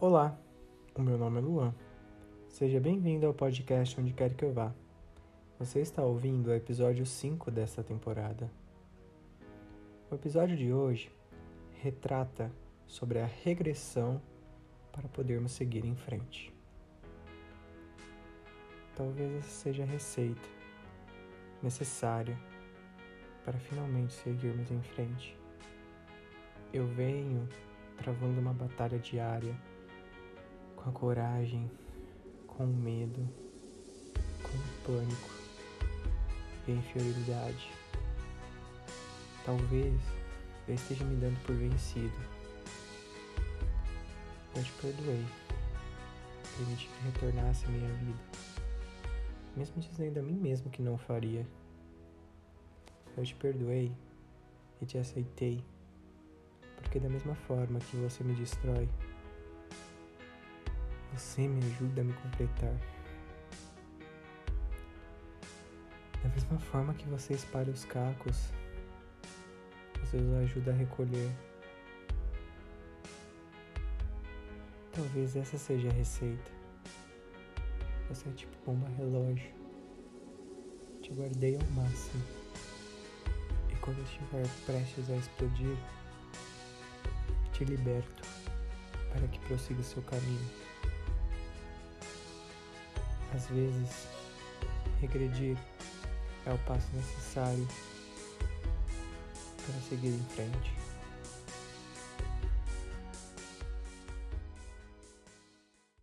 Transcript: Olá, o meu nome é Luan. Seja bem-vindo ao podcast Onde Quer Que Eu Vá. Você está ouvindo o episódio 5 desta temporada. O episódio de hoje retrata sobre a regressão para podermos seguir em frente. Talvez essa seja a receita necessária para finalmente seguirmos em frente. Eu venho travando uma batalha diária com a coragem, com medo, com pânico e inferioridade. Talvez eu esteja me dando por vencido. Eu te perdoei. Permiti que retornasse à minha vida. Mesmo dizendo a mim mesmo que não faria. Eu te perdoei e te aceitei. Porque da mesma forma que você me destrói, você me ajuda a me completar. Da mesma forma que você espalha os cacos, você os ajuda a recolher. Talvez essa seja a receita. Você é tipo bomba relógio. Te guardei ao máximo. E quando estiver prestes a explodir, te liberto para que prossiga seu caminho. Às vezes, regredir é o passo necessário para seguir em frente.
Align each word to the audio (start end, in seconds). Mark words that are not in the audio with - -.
Olá, 0.00 0.38
o 0.94 1.02
meu 1.02 1.18
nome 1.18 1.38
é 1.38 1.40
Luan. 1.40 1.74
Seja 2.48 2.78
bem-vindo 2.78 3.26
ao 3.26 3.34
podcast 3.34 4.00
Onde 4.00 4.12
Quer 4.12 4.32
Que 4.32 4.44
Eu 4.44 4.52
Vá. 4.52 4.72
Você 5.58 5.80
está 5.80 6.04
ouvindo 6.04 6.50
o 6.50 6.54
episódio 6.54 7.04
5 7.04 7.50
desta 7.50 7.82
temporada. 7.82 8.48
O 10.08 10.14
episódio 10.14 10.56
de 10.56 10.72
hoje 10.72 11.10
retrata 11.82 12.48
sobre 12.86 13.18
a 13.18 13.26
regressão 13.26 14.22
para 14.92 15.08
podermos 15.08 15.50
seguir 15.50 15.84
em 15.84 15.96
frente. 15.96 16.54
Talvez 18.94 19.34
essa 19.34 19.48
seja 19.48 19.82
a 19.82 19.86
receita 19.86 20.48
necessária 21.60 22.38
para 23.44 23.58
finalmente 23.58 24.12
seguirmos 24.12 24.70
em 24.70 24.80
frente. 24.80 25.36
Eu 26.72 26.86
venho 26.86 27.48
travando 27.96 28.40
uma 28.40 28.52
batalha 28.52 29.00
diária 29.00 29.56
com 30.88 30.90
a 30.90 30.92
coragem, 30.92 31.70
com 32.46 32.66
medo, 32.66 33.28
com 34.42 34.86
pânico 34.86 35.30
e 36.66 36.72
inferioridade. 36.72 37.70
Talvez 39.44 39.94
eu 40.66 40.74
esteja 40.74 41.04
me 41.04 41.16
dando 41.16 41.38
por 41.44 41.54
vencido. 41.54 42.16
Eu 44.56 44.62
te 44.62 44.72
perdoei. 44.80 45.24
Permiti 46.56 46.88
que 46.88 47.04
retornasse 47.04 47.66
à 47.66 47.68
minha 47.68 47.92
vida. 47.94 48.18
Mesmo 49.56 49.80
dizendo 49.80 50.18
a 50.18 50.22
mim 50.22 50.38
mesmo 50.38 50.70
que 50.70 50.82
não 50.82 50.96
faria. 50.96 51.46
Eu 53.16 53.24
te 53.24 53.34
perdoei 53.34 53.92
e 54.80 54.86
te 54.86 54.98
aceitei. 54.98 55.64
Porque 56.76 56.98
da 56.98 57.08
mesma 57.08 57.34
forma 57.34 57.78
que 57.80 57.96
você 57.96 58.22
me 58.22 58.34
destrói, 58.34 58.88
você 61.12 61.46
me 61.46 61.64
ajuda 61.64 62.00
a 62.00 62.04
me 62.04 62.12
completar. 62.12 62.74
Da 66.22 66.28
mesma 66.30 66.58
forma 66.58 66.94
que 66.94 67.06
você 67.08 67.34
espalha 67.34 67.70
os 67.72 67.84
cacos, 67.84 68.50
você 70.00 70.16
os 70.16 70.34
ajuda 70.44 70.72
a 70.72 70.74
recolher. 70.74 71.30
Talvez 74.92 75.36
essa 75.36 75.56
seja 75.56 75.88
a 75.88 75.92
receita. 75.92 76.50
Você 78.08 78.28
é 78.28 78.32
tipo 78.32 78.52
bomba 78.64 78.88
relógio. 78.96 79.52
Te 81.02 81.12
guardei 81.12 81.56
ao 81.56 81.70
máximo. 81.70 82.22
E 83.70 83.76
quando 83.76 84.02
estiver 84.02 84.46
prestes 84.66 85.08
a 85.10 85.16
explodir, 85.16 85.76
te 87.52 87.64
liberto 87.64 88.22
para 89.12 89.28
que 89.28 89.38
prossiga 89.40 89.82
seu 89.82 90.02
caminho. 90.02 90.50
Às 93.34 93.46
vezes, 93.46 94.08
regredir 95.00 95.56
é 96.46 96.52
o 96.52 96.58
passo 96.58 96.86
necessário 96.94 97.66
para 99.64 99.80
seguir 99.88 100.08
em 100.08 100.24
frente. 100.34 100.87